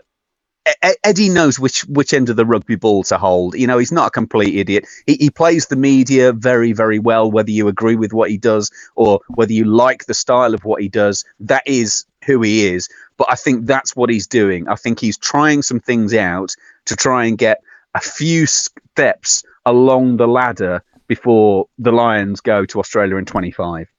Eddie 1.02 1.28
knows 1.28 1.58
which 1.58 1.80
which 1.86 2.12
end 2.12 2.28
of 2.28 2.36
the 2.36 2.46
rugby 2.46 2.76
ball 2.76 3.02
to 3.04 3.18
hold. 3.18 3.56
You 3.56 3.66
know, 3.66 3.78
he's 3.78 3.90
not 3.90 4.06
a 4.06 4.10
complete 4.10 4.56
idiot. 4.56 4.86
He, 5.06 5.14
he 5.14 5.30
plays 5.30 5.66
the 5.66 5.76
media 5.76 6.32
very, 6.32 6.72
very 6.72 7.00
well, 7.00 7.30
whether 7.30 7.50
you 7.50 7.66
agree 7.66 7.96
with 7.96 8.12
what 8.12 8.30
he 8.30 8.38
does 8.38 8.70
or 8.94 9.20
whether 9.28 9.52
you 9.52 9.64
like 9.64 10.06
the 10.06 10.14
style 10.14 10.54
of 10.54 10.64
what 10.64 10.80
he 10.80 10.88
does. 10.88 11.24
That 11.40 11.64
is 11.66 12.04
who 12.24 12.42
he 12.42 12.66
is, 12.68 12.88
but 13.16 13.26
I 13.28 13.34
think 13.34 13.66
that's 13.66 13.96
what 13.96 14.08
he's 14.08 14.28
doing. 14.28 14.68
I 14.68 14.76
think 14.76 15.00
he's 15.00 15.18
trying 15.18 15.62
some 15.62 15.80
things 15.80 16.14
out 16.14 16.54
to 16.84 16.94
try 16.94 17.24
and 17.24 17.36
get 17.36 17.60
a 17.94 18.00
few 18.00 18.46
steps 18.46 19.44
along 19.66 20.16
the 20.16 20.28
ladder 20.28 20.84
before 21.14 21.66
the 21.76 21.92
Lions 21.92 22.40
go 22.40 22.64
to 22.64 22.78
Australia 22.78 23.16
in 23.16 23.26
25. 23.26 23.91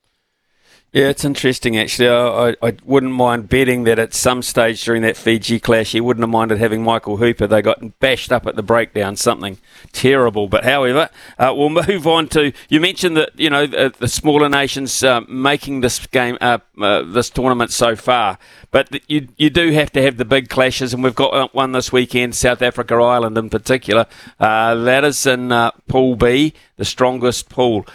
Yeah, 0.93 1.09
it's 1.09 1.25
interesting 1.25 1.75
actually. 1.75 2.07
I, 2.07 2.55
I, 2.61 2.77
wouldn't 2.83 3.13
mind 3.13 3.49
betting 3.49 3.83
that 3.85 3.97
at 3.97 4.13
some 4.13 4.43
stage 4.43 4.85
during 4.85 5.01
that 5.01 5.17
Fiji 5.17 5.59
clash, 5.59 5.93
he 5.93 5.99
wouldn't 5.99 6.21
have 6.21 6.29
minded 6.29 6.59
having 6.59 6.83
Michael 6.83 7.17
Hooper. 7.17 7.47
They 7.47 7.63
got 7.63 7.99
bashed 7.99 8.31
up 8.31 8.45
at 8.45 8.55
the 8.55 8.61
breakdown, 8.61 9.15
something 9.15 9.57
terrible. 9.91 10.47
But 10.47 10.65
however, 10.65 11.09
uh, 11.39 11.51
we'll 11.57 11.69
move 11.87 12.05
on 12.05 12.27
to. 12.29 12.53
You 12.69 12.79
mentioned 12.79 13.17
that 13.17 13.31
you 13.35 13.49
know 13.49 13.65
the, 13.65 13.91
the 13.97 14.07
smaller 14.07 14.47
nations 14.47 15.03
uh, 15.03 15.21
making 15.21 15.81
this 15.81 16.05
game, 16.05 16.37
uh, 16.39 16.59
uh 16.79 17.01
this 17.01 17.31
tournament 17.31 17.71
so 17.71 17.95
far, 17.95 18.37
but 18.69 18.89
you 19.09 19.29
you 19.35 19.49
do 19.49 19.71
have 19.71 19.91
to 19.93 20.01
have 20.03 20.17
the 20.17 20.25
big 20.25 20.47
clashes, 20.47 20.93
and 20.93 21.03
we've 21.03 21.15
got 21.15 21.33
uh, 21.33 21.47
one 21.53 21.71
this 21.71 21.91
weekend, 21.91 22.35
South 22.35 22.61
Africa, 22.61 22.93
Ireland 22.93 23.35
in 23.35 23.49
particular. 23.49 24.05
Uh, 24.39 24.75
that 24.75 25.03
is 25.03 25.25
in 25.25 25.49
Pool 25.87 26.15
B, 26.15 26.53
the 26.77 26.85
strongest 26.85 27.49
pool. 27.49 27.87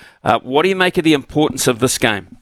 what 0.43 0.65
do 0.65 0.69
you 0.69 0.75
make 0.75 0.99
of 0.99 1.05
the 1.05 1.15
importance 1.15 1.69
of 1.69 1.79
this 1.79 1.97
game? 1.97 2.38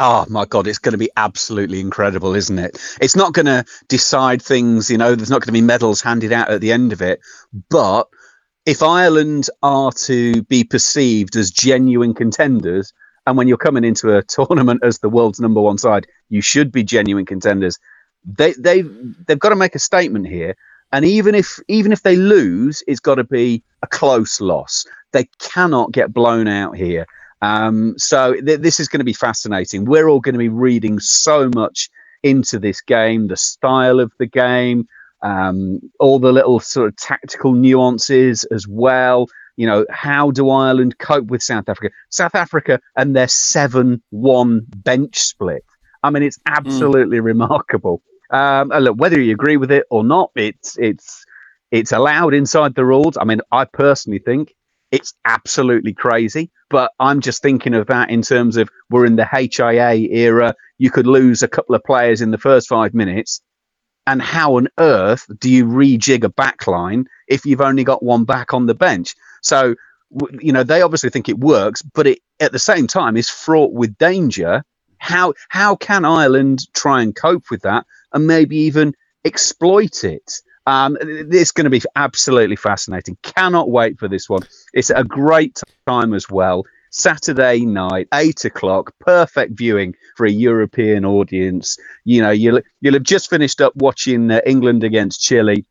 Oh 0.00 0.26
my 0.28 0.46
god 0.46 0.66
it's 0.66 0.78
going 0.78 0.92
to 0.92 0.98
be 0.98 1.10
absolutely 1.16 1.80
incredible 1.80 2.34
isn't 2.34 2.58
it? 2.58 2.80
It's 3.00 3.16
not 3.16 3.34
going 3.34 3.46
to 3.46 3.64
decide 3.88 4.42
things 4.42 4.90
you 4.90 4.98
know 4.98 5.14
there's 5.14 5.30
not 5.30 5.42
going 5.42 5.48
to 5.48 5.52
be 5.52 5.60
medals 5.60 6.02
handed 6.02 6.32
out 6.32 6.50
at 6.50 6.60
the 6.60 6.72
end 6.72 6.92
of 6.92 7.02
it 7.02 7.20
but 7.70 8.08
if 8.66 8.82
ireland 8.82 9.48
are 9.62 9.92
to 9.92 10.42
be 10.44 10.64
perceived 10.64 11.36
as 11.36 11.50
genuine 11.52 12.14
contenders 12.14 12.92
and 13.26 13.36
when 13.36 13.48
you're 13.48 13.58
coming 13.58 13.84
into 13.84 14.16
a 14.16 14.22
tournament 14.28 14.80
as 14.82 14.98
the 15.00 15.10
world's 15.10 15.40
number 15.40 15.60
one 15.60 15.78
side 15.78 16.06
you 16.30 16.42
should 16.42 16.72
be 16.72 16.82
genuine 16.82 17.26
contenders 17.26 17.78
they 18.24 18.54
they 18.54 18.82
they've 18.82 19.38
got 19.38 19.50
to 19.50 19.56
make 19.56 19.74
a 19.74 19.78
statement 19.80 20.26
here 20.26 20.56
and 20.92 21.04
even 21.04 21.34
if 21.34 21.60
even 21.68 21.92
if 21.92 22.02
they 22.02 22.16
lose 22.16 22.82
it's 22.88 23.00
got 23.00 23.16
to 23.16 23.24
be 23.24 23.62
a 23.82 23.86
close 23.86 24.40
loss. 24.40 24.86
They 25.12 25.28
cannot 25.38 25.92
get 25.92 26.12
blown 26.12 26.48
out 26.48 26.76
here 26.76 27.06
um, 27.42 27.94
so 27.96 28.34
th- 28.34 28.60
this 28.60 28.80
is 28.80 28.88
going 28.88 29.00
to 29.00 29.04
be 29.04 29.12
fascinating. 29.12 29.84
We're 29.84 30.08
all 30.08 30.20
going 30.20 30.34
to 30.34 30.38
be 30.38 30.48
reading 30.48 31.00
so 31.00 31.50
much 31.54 31.88
into 32.22 32.58
this 32.58 32.80
game, 32.80 33.28
the 33.28 33.36
style 33.36 34.00
of 34.00 34.12
the 34.18 34.26
game, 34.26 34.86
um, 35.22 35.80
all 35.98 36.18
the 36.18 36.32
little 36.32 36.60
sort 36.60 36.88
of 36.88 36.96
tactical 36.96 37.52
nuances 37.52 38.44
as 38.44 38.66
well. 38.68 39.26
You 39.56 39.66
know, 39.66 39.86
how 39.90 40.30
do 40.30 40.50
Ireland 40.50 40.98
cope 40.98 41.26
with 41.26 41.42
South 41.42 41.68
Africa? 41.68 41.94
South 42.10 42.34
Africa 42.34 42.80
and 42.96 43.14
their 43.14 43.28
7 43.28 44.02
1 44.10 44.66
bench 44.76 45.18
split. 45.18 45.64
I 46.02 46.10
mean, 46.10 46.22
it's 46.22 46.38
hmm. 46.46 46.54
absolutely 46.54 47.18
mm. 47.18 47.24
remarkable. 47.24 48.02
Um, 48.30 48.68
look, 48.68 48.96
whether 48.96 49.20
you 49.20 49.32
agree 49.32 49.56
with 49.56 49.72
it 49.72 49.84
or 49.90 50.04
not, 50.04 50.30
it's 50.36 50.78
it's 50.78 51.24
it's 51.70 51.92
allowed 51.92 52.32
inside 52.32 52.74
the 52.74 52.84
rules. 52.84 53.16
I 53.16 53.24
mean, 53.24 53.40
I 53.50 53.64
personally 53.64 54.20
think 54.20 54.54
it's 54.90 55.14
absolutely 55.24 55.92
crazy. 55.92 56.50
But 56.68 56.92
I'm 57.00 57.20
just 57.20 57.42
thinking 57.42 57.74
of 57.74 57.86
that 57.88 58.10
in 58.10 58.22
terms 58.22 58.56
of 58.56 58.68
we're 58.90 59.06
in 59.06 59.16
the 59.16 59.26
HIA 59.26 59.92
era. 60.10 60.54
You 60.78 60.90
could 60.90 61.06
lose 61.06 61.42
a 61.42 61.48
couple 61.48 61.74
of 61.74 61.84
players 61.84 62.20
in 62.20 62.30
the 62.30 62.38
first 62.38 62.68
five 62.68 62.94
minutes. 62.94 63.40
And 64.06 64.20
how 64.22 64.56
on 64.56 64.68
earth 64.78 65.26
do 65.38 65.50
you 65.50 65.66
rejig 65.66 66.24
a 66.24 66.30
backline 66.30 67.04
if 67.28 67.44
you've 67.44 67.60
only 67.60 67.84
got 67.84 68.02
one 68.02 68.24
back 68.24 68.54
on 68.54 68.66
the 68.66 68.74
bench? 68.74 69.14
So, 69.42 69.74
you 70.40 70.52
know, 70.52 70.64
they 70.64 70.82
obviously 70.82 71.10
think 71.10 71.28
it 71.28 71.38
works, 71.38 71.82
but 71.82 72.06
it 72.06 72.18
at 72.40 72.52
the 72.52 72.58
same 72.58 72.86
time 72.86 73.16
is 73.16 73.28
fraught 73.28 73.72
with 73.72 73.96
danger. 73.98 74.64
How 74.98 75.34
how 75.48 75.76
can 75.76 76.04
Ireland 76.04 76.72
try 76.74 77.02
and 77.02 77.14
cope 77.14 77.50
with 77.50 77.62
that 77.62 77.86
and 78.12 78.26
maybe 78.26 78.56
even 78.56 78.94
exploit 79.24 80.02
it? 80.04 80.40
Um, 80.70 80.96
it's 81.00 81.50
going 81.50 81.64
to 81.64 81.70
be 81.70 81.82
absolutely 81.96 82.54
fascinating. 82.54 83.18
Cannot 83.22 83.68
wait 83.70 83.98
for 83.98 84.06
this 84.06 84.28
one. 84.28 84.42
It's 84.72 84.90
a 84.90 85.02
great 85.02 85.60
time 85.88 86.14
as 86.14 86.30
well. 86.30 86.64
Saturday 86.90 87.66
night, 87.66 88.06
eight 88.14 88.44
o'clock, 88.44 88.94
perfect 89.00 89.58
viewing 89.58 89.96
for 90.16 90.26
a 90.26 90.30
European 90.30 91.04
audience. 91.04 91.76
You 92.04 92.22
know, 92.22 92.30
you'll 92.30 92.60
you'll 92.80 92.94
have 92.94 93.02
just 93.02 93.30
finished 93.30 93.60
up 93.60 93.74
watching 93.74 94.30
uh, 94.30 94.40
England 94.46 94.84
against 94.84 95.20
Chile. 95.20 95.64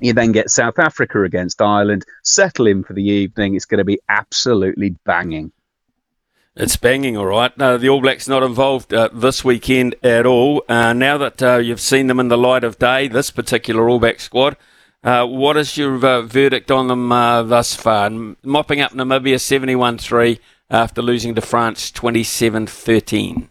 You 0.00 0.14
then 0.14 0.32
get 0.32 0.50
South 0.50 0.80
Africa 0.80 1.22
against 1.22 1.62
Ireland. 1.62 2.04
Settle 2.24 2.66
in 2.66 2.82
for 2.82 2.92
the 2.92 3.04
evening. 3.04 3.54
It's 3.54 3.66
going 3.66 3.78
to 3.78 3.84
be 3.84 4.00
absolutely 4.08 4.96
banging. 5.04 5.52
It's 6.56 6.76
banging, 6.76 7.16
all 7.16 7.26
right. 7.26 7.56
No, 7.56 7.78
the 7.78 7.88
All 7.88 8.00
Blacks 8.00 8.26
not 8.26 8.42
involved 8.42 8.92
uh, 8.92 9.08
this 9.12 9.44
weekend 9.44 9.94
at 10.02 10.26
all. 10.26 10.64
Uh, 10.68 10.92
now 10.92 11.16
that 11.16 11.40
uh, 11.40 11.56
you've 11.58 11.80
seen 11.80 12.08
them 12.08 12.18
in 12.18 12.26
the 12.26 12.36
light 12.36 12.64
of 12.64 12.76
day, 12.76 13.06
this 13.06 13.30
particular 13.30 13.88
All 13.88 14.00
Black 14.00 14.18
squad, 14.18 14.56
uh, 15.04 15.24
what 15.26 15.56
is 15.56 15.76
your 15.76 16.04
uh, 16.04 16.22
verdict 16.22 16.72
on 16.72 16.88
them 16.88 17.12
uh, 17.12 17.44
thus 17.44 17.76
far? 17.76 18.10
Mopping 18.10 18.80
up 18.80 18.90
Namibia 18.92 19.40
71 19.40 19.98
3 19.98 20.40
after 20.68 21.00
losing 21.00 21.36
to 21.36 21.40
France 21.40 21.92
27 21.92 22.66
13. 22.66 23.48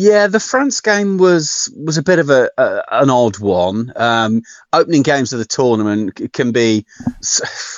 Yeah, 0.00 0.28
the 0.28 0.38
France 0.38 0.80
game 0.80 1.18
was 1.18 1.74
was 1.76 1.98
a 1.98 2.04
bit 2.04 2.20
of 2.20 2.30
a, 2.30 2.48
a 2.56 2.84
an 3.02 3.10
odd 3.10 3.40
one. 3.40 3.92
Um, 3.96 4.42
opening 4.72 5.02
games 5.02 5.32
of 5.32 5.40
the 5.40 5.44
tournament 5.44 6.32
can 6.32 6.52
be, 6.52 6.86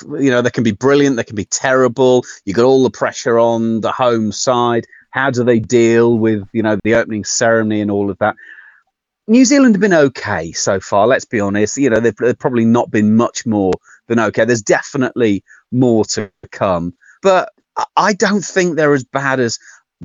you 0.03 0.29
know, 0.29 0.43
they 0.43 0.51
can 0.51 0.63
be 0.63 0.71
brilliant, 0.71 1.15
they 1.15 1.23
can 1.23 1.35
be 1.35 1.45
terrible. 1.45 2.23
You 2.45 2.53
got 2.53 2.65
all 2.65 2.83
the 2.83 2.91
pressure 2.91 3.39
on 3.39 3.81
the 3.81 3.91
home 3.91 4.31
side. 4.31 4.85
How 5.09 5.31
do 5.31 5.43
they 5.43 5.57
deal 5.57 6.15
with 6.15 6.47
you 6.53 6.61
know 6.61 6.77
the 6.83 6.93
opening 6.93 7.23
ceremony 7.23 7.81
and 7.81 7.89
all 7.89 8.11
of 8.11 8.19
that? 8.19 8.35
New 9.27 9.43
Zealand 9.43 9.73
have 9.73 9.81
been 9.81 9.91
okay 9.91 10.51
so 10.51 10.79
far. 10.79 11.07
Let's 11.07 11.25
be 11.25 11.39
honest. 11.39 11.75
You 11.75 11.89
know, 11.89 11.99
they've, 11.99 12.15
they've 12.15 12.37
probably 12.37 12.65
not 12.65 12.91
been 12.91 13.15
much 13.15 13.47
more 13.47 13.73
than 14.05 14.19
okay. 14.19 14.45
There's 14.45 14.61
definitely 14.61 15.43
more 15.71 16.05
to 16.05 16.31
come, 16.51 16.93
but 17.23 17.51
I 17.95 18.13
don't 18.13 18.45
think 18.45 18.75
they're 18.75 18.93
as 18.93 19.05
bad 19.05 19.39
as 19.39 19.57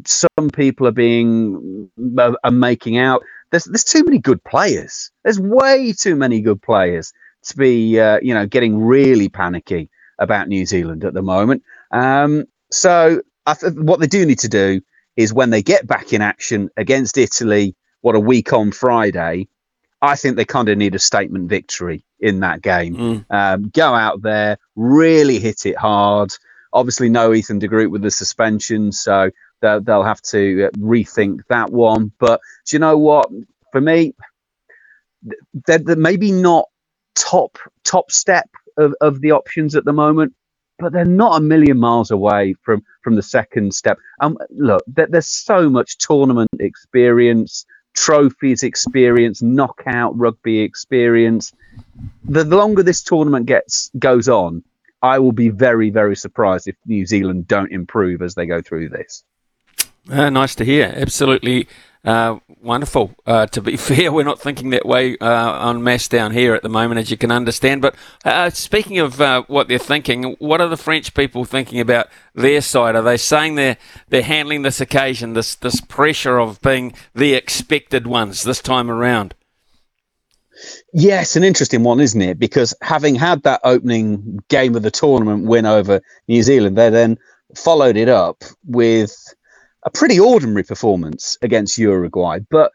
some 0.04 0.50
people 0.52 0.86
are 0.86 0.92
being 0.92 1.90
uh, 2.18 2.32
are 2.44 2.50
making 2.50 2.98
out. 2.98 3.22
There's 3.50 3.64
there's 3.64 3.84
too 3.84 4.04
many 4.04 4.18
good 4.18 4.42
players. 4.44 5.10
There's 5.22 5.40
way 5.40 5.92
too 5.92 6.16
many 6.16 6.40
good 6.40 6.60
players 6.62 7.12
to 7.44 7.56
be 7.56 7.98
uh, 7.98 8.18
you 8.22 8.34
know 8.34 8.46
getting 8.46 8.78
really 8.78 9.28
panicky 9.28 9.90
about 10.18 10.48
New 10.48 10.66
Zealand 10.66 11.04
at 11.04 11.14
the 11.14 11.22
moment. 11.22 11.62
Um, 11.90 12.44
so 12.70 13.22
th- 13.46 13.74
what 13.74 14.00
they 14.00 14.06
do 14.06 14.26
need 14.26 14.40
to 14.40 14.48
do 14.48 14.80
is 15.16 15.32
when 15.32 15.50
they 15.50 15.62
get 15.62 15.86
back 15.86 16.12
in 16.12 16.22
action 16.22 16.70
against 16.76 17.16
Italy, 17.16 17.74
what 18.00 18.14
a 18.14 18.20
week 18.20 18.52
on 18.52 18.72
Friday. 18.72 19.48
I 20.02 20.14
think 20.14 20.36
they 20.36 20.44
kind 20.44 20.68
of 20.68 20.76
need 20.76 20.94
a 20.94 20.98
statement 20.98 21.48
victory 21.48 22.04
in 22.20 22.40
that 22.40 22.60
game. 22.60 22.96
Mm. 22.96 23.24
Um, 23.30 23.68
go 23.70 23.94
out 23.94 24.20
there, 24.20 24.58
really 24.74 25.38
hit 25.38 25.64
it 25.64 25.76
hard. 25.76 26.32
Obviously, 26.72 27.08
no 27.08 27.32
Ethan 27.32 27.58
de 27.58 27.68
Groot 27.68 27.90
with 27.90 28.02
the 28.02 28.10
suspension, 28.10 28.92
so 28.92 29.30
they'll, 29.60 29.80
they'll 29.80 30.02
have 30.02 30.22
to 30.22 30.66
uh, 30.66 30.70
rethink 30.78 31.40
that 31.48 31.70
one. 31.70 32.12
But 32.18 32.40
do 32.66 32.76
you 32.76 32.80
know 32.80 32.98
what? 32.98 33.28
For 33.72 33.80
me, 33.80 34.14
they're, 35.66 35.78
they're 35.78 35.96
maybe 35.96 36.32
not 36.32 36.66
top 37.14 37.58
top 37.84 38.10
step 38.10 38.48
of, 38.76 38.94
of 39.00 39.20
the 39.20 39.32
options 39.32 39.74
at 39.74 39.84
the 39.84 39.92
moment, 39.92 40.34
but 40.78 40.92
they're 40.92 41.04
not 41.04 41.38
a 41.38 41.42
million 41.42 41.78
miles 41.78 42.10
away 42.10 42.54
from 42.62 42.82
from 43.02 43.16
the 43.16 43.22
second 43.22 43.74
step. 43.74 43.98
Um, 44.20 44.38
look, 44.50 44.82
there, 44.86 45.06
there's 45.08 45.26
so 45.26 45.68
much 45.68 45.98
tournament 45.98 46.50
experience, 46.60 47.64
trophies 47.94 48.62
experience, 48.62 49.42
knockout 49.42 50.16
rugby 50.16 50.60
experience. 50.60 51.52
The 52.24 52.44
longer 52.44 52.82
this 52.82 53.02
tournament 53.02 53.46
gets 53.46 53.90
goes 53.98 54.28
on, 54.28 54.62
I 55.02 55.18
will 55.18 55.32
be 55.32 55.48
very 55.48 55.90
very 55.90 56.16
surprised 56.16 56.68
if 56.68 56.76
New 56.86 57.06
Zealand 57.06 57.48
don't 57.48 57.72
improve 57.72 58.22
as 58.22 58.34
they 58.34 58.46
go 58.46 58.60
through 58.60 58.90
this. 58.90 59.24
Uh, 60.10 60.30
nice 60.30 60.54
to 60.54 60.64
hear. 60.64 60.92
Absolutely 60.96 61.68
uh, 62.04 62.38
wonderful. 62.62 63.14
Uh, 63.26 63.46
to 63.46 63.60
be 63.60 63.76
fair, 63.76 64.12
we're 64.12 64.24
not 64.24 64.40
thinking 64.40 64.70
that 64.70 64.86
way 64.86 65.18
uh, 65.18 65.26
on 65.26 65.82
mass 65.82 66.06
down 66.06 66.30
here 66.30 66.54
at 66.54 66.62
the 66.62 66.68
moment, 66.68 67.00
as 67.00 67.10
you 67.10 67.16
can 67.16 67.32
understand. 67.32 67.82
But 67.82 67.96
uh, 68.24 68.50
speaking 68.50 68.98
of 68.98 69.20
uh, 69.20 69.42
what 69.48 69.68
they're 69.68 69.78
thinking, 69.78 70.36
what 70.38 70.60
are 70.60 70.68
the 70.68 70.76
French 70.76 71.12
people 71.14 71.44
thinking 71.44 71.80
about 71.80 72.08
their 72.34 72.60
side? 72.60 72.94
Are 72.94 73.02
they 73.02 73.16
saying 73.16 73.56
they're 73.56 73.76
they're 74.08 74.22
handling 74.22 74.62
this 74.62 74.80
occasion, 74.80 75.32
this 75.32 75.56
this 75.56 75.80
pressure 75.80 76.38
of 76.38 76.60
being 76.62 76.94
the 77.14 77.34
expected 77.34 78.06
ones 78.06 78.44
this 78.44 78.60
time 78.60 78.90
around? 78.90 79.34
Yes, 80.94 81.36
an 81.36 81.44
interesting 81.44 81.82
one, 81.82 82.00
isn't 82.00 82.22
it? 82.22 82.38
Because 82.38 82.72
having 82.80 83.14
had 83.14 83.42
that 83.42 83.60
opening 83.62 84.38
game 84.48 84.74
of 84.74 84.82
the 84.82 84.90
tournament 84.90 85.44
win 85.44 85.66
over 85.66 86.00
New 86.28 86.42
Zealand, 86.42 86.78
they 86.78 86.88
then 86.88 87.18
followed 87.54 87.96
it 87.96 88.08
up 88.08 88.42
with 88.64 89.34
a 89.86 89.90
pretty 89.90 90.20
ordinary 90.20 90.64
performance 90.64 91.38
against 91.42 91.78
Uruguay. 91.78 92.40
But 92.50 92.72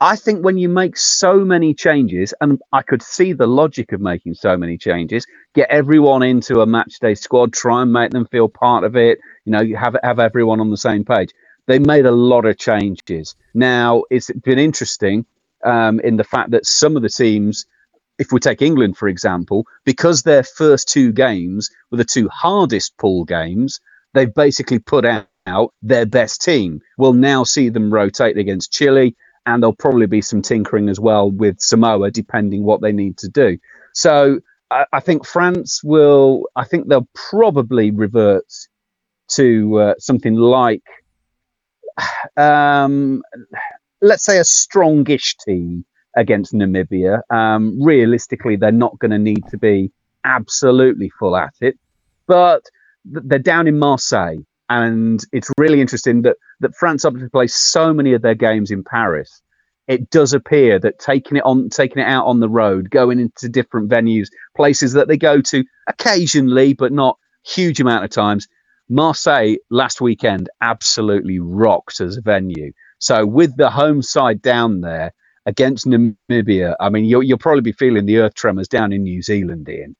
I 0.00 0.16
think 0.16 0.44
when 0.44 0.58
you 0.58 0.70
make 0.70 0.96
so 0.96 1.44
many 1.44 1.74
changes, 1.74 2.34
and 2.40 2.62
I 2.72 2.82
could 2.82 3.02
see 3.02 3.34
the 3.34 3.48
logic 3.48 3.92
of 3.92 4.00
making 4.02 4.34
so 4.36 4.56
many 4.56 4.78
changes, 4.78 5.26
get 5.54 5.70
everyone 5.70 6.22
into 6.22 6.62
a 6.62 6.66
match 6.66 7.00
day 7.00 7.16
squad, 7.16 7.52
try 7.54 7.82
and 7.82 7.92
make 7.92 8.12
them 8.12 8.26
feel 8.26 8.48
part 8.48 8.84
of 8.84 8.96
it, 8.96 9.20
you 9.46 9.52
know, 9.52 9.62
you 9.62 9.76
have 9.76 9.96
have 10.04 10.20
everyone 10.20 10.60
on 10.60 10.70
the 10.70 10.78
same 10.78 11.04
page. 11.04 11.30
they 11.68 11.80
made 11.80 12.06
a 12.06 12.12
lot 12.12 12.46
of 12.46 12.58
changes. 12.58 13.36
Now, 13.54 14.04
it's 14.10 14.30
been 14.32 14.60
interesting 14.60 15.26
um, 15.64 16.00
in 16.00 16.16
the 16.16 16.24
fact 16.24 16.52
that 16.52 16.66
some 16.66 16.96
of 16.96 17.02
the 17.02 17.10
teams, 17.10 17.66
if 18.18 18.32
we 18.32 18.40
take 18.40 18.62
England, 18.62 18.98
for 18.98 19.08
example, 19.08 19.66
because 19.84 20.22
their 20.22 20.44
first 20.44 20.88
two 20.88 21.12
games 21.12 21.70
were 21.90 21.98
the 21.98 22.06
two 22.06 22.28
hardest 22.30 22.96
pool 22.98 23.24
games, 23.26 23.80
they've 24.14 24.32
basically 24.32 24.78
put 24.78 25.04
out 25.04 25.74
their 25.82 26.06
best 26.06 26.42
team. 26.42 26.80
We'll 26.96 27.12
now 27.12 27.44
see 27.44 27.68
them 27.68 27.92
rotate 27.92 28.38
against 28.38 28.72
Chile, 28.72 29.14
and 29.46 29.62
there'll 29.62 29.76
probably 29.76 30.06
be 30.06 30.22
some 30.22 30.40
tinkering 30.40 30.88
as 30.88 30.98
well 30.98 31.30
with 31.30 31.60
Samoa, 31.60 32.10
depending 32.10 32.64
what 32.64 32.80
they 32.80 32.92
need 32.92 33.18
to 33.18 33.28
do. 33.28 33.58
So 33.92 34.40
I, 34.70 34.86
I 34.92 35.00
think 35.00 35.26
France 35.26 35.82
will. 35.84 36.48
I 36.56 36.64
think 36.64 36.88
they'll 36.88 37.08
probably 37.14 37.90
revert 37.90 38.46
to 39.32 39.78
uh, 39.80 39.94
something 39.98 40.34
like, 40.34 40.82
um, 42.36 43.22
let's 44.00 44.24
say, 44.24 44.38
a 44.38 44.42
strongish 44.44 45.36
team 45.44 45.84
against 46.16 46.54
Namibia. 46.54 47.20
Um, 47.30 47.82
realistically, 47.82 48.56
they're 48.56 48.72
not 48.72 48.98
going 48.98 49.10
to 49.10 49.18
need 49.18 49.44
to 49.50 49.58
be 49.58 49.90
absolutely 50.24 51.10
full 51.18 51.36
at 51.36 51.54
it, 51.60 51.78
but 52.26 52.62
they're 53.04 53.38
down 53.38 53.66
in 53.66 53.78
Marseille, 53.78 54.38
and 54.68 55.22
it's 55.32 55.50
really 55.58 55.80
interesting 55.80 56.22
that 56.22 56.36
that 56.60 56.74
France 56.74 57.04
obviously 57.04 57.28
plays 57.28 57.54
so 57.54 57.92
many 57.92 58.14
of 58.14 58.22
their 58.22 58.34
games 58.34 58.70
in 58.70 58.84
Paris. 58.84 59.42
It 59.86 60.08
does 60.08 60.32
appear 60.32 60.78
that 60.78 60.98
taking 60.98 61.36
it 61.36 61.44
on, 61.44 61.68
taking 61.68 62.02
it 62.02 62.06
out 62.06 62.26
on 62.26 62.40
the 62.40 62.48
road, 62.48 62.88
going 62.90 63.20
into 63.20 63.50
different 63.50 63.90
venues, 63.90 64.28
places 64.56 64.94
that 64.94 65.08
they 65.08 65.18
go 65.18 65.42
to 65.42 65.64
occasionally, 65.88 66.72
but 66.72 66.92
not 66.92 67.18
huge 67.44 67.80
amount 67.80 68.04
of 68.04 68.10
times. 68.10 68.48
Marseille 68.88 69.56
last 69.70 70.00
weekend 70.00 70.48
absolutely 70.60 71.38
rocked 71.38 72.00
as 72.00 72.16
a 72.16 72.22
venue. 72.22 72.72
So 72.98 73.26
with 73.26 73.56
the 73.56 73.70
home 73.70 74.02
side 74.02 74.40
down 74.40 74.80
there 74.80 75.12
against 75.46 75.86
Namibia, 75.86 76.74
I 76.80 76.88
mean, 76.88 77.04
you'll, 77.04 77.22
you'll 77.22 77.38
probably 77.38 77.62
be 77.62 77.72
feeling 77.72 78.06
the 78.06 78.18
earth 78.18 78.34
tremors 78.34 78.68
down 78.68 78.92
in 78.92 79.02
New 79.02 79.22
Zealand, 79.22 79.68
Ian. 79.68 79.96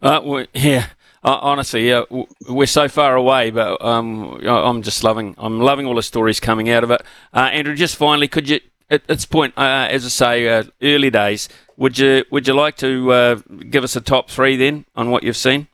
Uh, 0.00 0.20
well, 0.24 0.46
yeah, 0.52 0.86
uh, 1.24 1.38
honestly, 1.40 1.88
yeah, 1.88 2.02
we're 2.48 2.66
so 2.66 2.88
far 2.88 3.14
away, 3.14 3.50
but 3.50 3.82
um, 3.84 4.40
I'm 4.44 4.82
just 4.82 5.04
loving. 5.04 5.34
I'm 5.38 5.60
loving 5.60 5.86
all 5.86 5.94
the 5.94 6.02
stories 6.02 6.40
coming 6.40 6.68
out 6.68 6.82
of 6.82 6.90
it. 6.90 7.02
Uh, 7.32 7.50
Andrew, 7.52 7.76
just 7.76 7.96
finally, 7.96 8.26
could 8.26 8.48
you, 8.48 8.60
at 8.90 9.06
this 9.06 9.24
point, 9.24 9.54
uh, 9.56 9.86
as 9.88 10.04
I 10.04 10.08
say, 10.08 10.48
uh, 10.48 10.64
early 10.82 11.10
days, 11.10 11.48
would 11.76 11.96
you 11.98 12.24
would 12.32 12.48
you 12.48 12.54
like 12.54 12.76
to 12.78 13.12
uh, 13.12 13.34
give 13.70 13.84
us 13.84 13.94
a 13.94 14.00
top 14.00 14.30
three 14.30 14.56
then 14.56 14.84
on 14.96 15.10
what 15.10 15.22
you've 15.22 15.36
seen? 15.36 15.68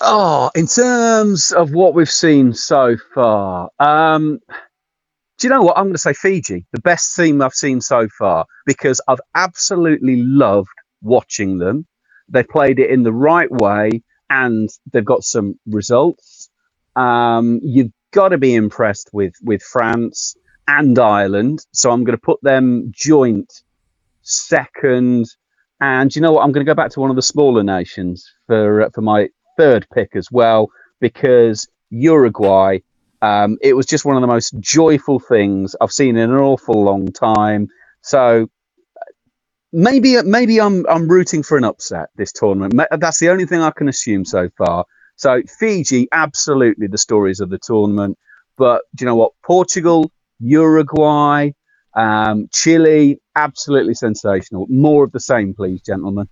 Oh, 0.00 0.50
in 0.54 0.66
terms 0.66 1.52
of 1.52 1.72
what 1.72 1.94
we've 1.94 2.10
seen 2.10 2.54
so 2.54 2.96
far, 3.14 3.70
um, 3.78 4.40
do 5.38 5.46
you 5.46 5.50
know 5.50 5.62
what? 5.62 5.76
I'm 5.76 5.84
going 5.84 5.94
to 5.94 5.98
say 5.98 6.14
Fiji, 6.14 6.66
the 6.72 6.80
best 6.80 7.14
team 7.14 7.42
I've 7.42 7.54
seen 7.54 7.80
so 7.80 8.08
far, 8.18 8.46
because 8.66 9.00
I've 9.08 9.20
absolutely 9.34 10.22
loved 10.22 10.70
watching 11.02 11.58
them. 11.58 11.86
They 12.28 12.42
played 12.42 12.78
it 12.78 12.90
in 12.90 13.02
the 13.02 13.12
right 13.12 13.50
way 13.50 14.02
and 14.30 14.68
they've 14.92 15.04
got 15.04 15.24
some 15.24 15.58
results. 15.66 16.48
Um, 16.96 17.60
you've 17.62 17.92
got 18.12 18.28
to 18.28 18.38
be 18.38 18.54
impressed 18.54 19.10
with, 19.12 19.34
with 19.42 19.62
France 19.62 20.36
and 20.68 20.98
Ireland. 20.98 21.66
So 21.72 21.90
I'm 21.90 22.04
going 22.04 22.16
to 22.16 22.22
put 22.22 22.40
them 22.42 22.92
joint 22.94 23.52
second. 24.22 25.26
And 25.80 26.14
you 26.14 26.22
know 26.22 26.32
what? 26.32 26.42
I'm 26.42 26.52
going 26.52 26.64
to 26.64 26.70
go 26.70 26.74
back 26.74 26.90
to 26.92 27.00
one 27.00 27.10
of 27.10 27.16
the 27.16 27.22
smaller 27.22 27.62
nations 27.62 28.30
for 28.46 28.82
uh, 28.82 28.90
for 28.94 29.00
my 29.00 29.28
third 29.58 29.86
pick 29.92 30.14
as 30.14 30.30
well 30.30 30.70
because 31.00 31.68
Uruguay. 31.90 32.78
Um, 33.20 33.56
it 33.62 33.74
was 33.74 33.86
just 33.86 34.04
one 34.04 34.16
of 34.16 34.20
the 34.20 34.26
most 34.26 34.52
joyful 34.58 35.20
things 35.20 35.76
I've 35.80 35.92
seen 35.92 36.16
in 36.16 36.30
an 36.30 36.36
awful 36.36 36.82
long 36.82 37.06
time. 37.12 37.68
So 38.00 38.50
maybe 39.72 40.20
maybe 40.22 40.60
I'm 40.60 40.86
I'm 40.88 41.08
rooting 41.08 41.42
for 41.42 41.56
an 41.56 41.64
upset 41.64 42.10
this 42.16 42.32
tournament. 42.32 42.74
That's 42.98 43.18
the 43.18 43.30
only 43.30 43.46
thing 43.46 43.60
I 43.60 43.70
can 43.70 43.88
assume 43.88 44.24
so 44.24 44.48
far. 44.56 44.84
So 45.16 45.42
Fiji, 45.58 46.08
absolutely 46.12 46.86
the 46.86 46.98
stories 46.98 47.40
of 47.40 47.50
the 47.50 47.58
tournament. 47.58 48.18
But 48.56 48.82
do 48.94 49.04
you 49.04 49.06
know 49.06 49.14
what? 49.14 49.32
Portugal, 49.44 50.10
Uruguay, 50.40 51.50
um, 51.94 52.48
Chile, 52.52 53.20
absolutely 53.34 53.94
sensational. 53.94 54.66
More 54.68 55.04
of 55.04 55.12
the 55.12 55.20
same, 55.20 55.54
please, 55.54 55.80
gentlemen. 55.82 56.28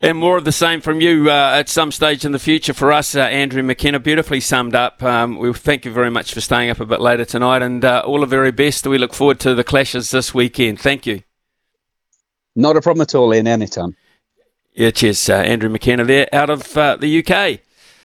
And 0.00 0.16
more 0.16 0.36
of 0.36 0.44
the 0.44 0.52
same 0.52 0.80
from 0.80 1.00
you 1.00 1.28
uh, 1.28 1.56
at 1.58 1.68
some 1.68 1.90
stage 1.90 2.24
in 2.24 2.30
the 2.30 2.38
future 2.38 2.72
for 2.72 2.92
us, 2.92 3.16
uh, 3.16 3.20
Andrew 3.20 3.64
McKenna. 3.64 3.98
Beautifully 3.98 4.38
summed 4.38 4.76
up. 4.76 5.02
Um, 5.02 5.38
we 5.38 5.52
thank 5.52 5.84
you 5.84 5.92
very 5.92 6.10
much 6.10 6.32
for 6.32 6.40
staying 6.40 6.70
up 6.70 6.78
a 6.78 6.86
bit 6.86 7.00
later 7.00 7.24
tonight, 7.24 7.62
and 7.62 7.84
uh, 7.84 8.02
all 8.06 8.20
the 8.20 8.26
very 8.26 8.52
best. 8.52 8.86
We 8.86 8.98
look 8.98 9.12
forward 9.12 9.40
to 9.40 9.56
the 9.56 9.64
clashes 9.64 10.12
this 10.12 10.32
weekend. 10.32 10.78
Thank 10.78 11.04
you. 11.04 11.22
Not 12.58 12.76
a 12.76 12.80
problem 12.80 13.02
at 13.02 13.14
all, 13.14 13.30
in 13.30 13.46
any 13.46 13.68
time. 13.68 13.94
Yeah, 14.74 14.90
cheers, 14.90 15.28
uh, 15.28 15.34
Andrew 15.34 15.68
McKenna 15.68 16.04
there 16.04 16.28
out 16.32 16.50
of 16.50 16.76
uh, 16.76 16.96
the 16.96 17.24
UK. 17.24 17.60